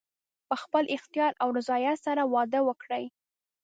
[0.47, 3.03] په خپل اختیار او رضایت سره واده وکړي.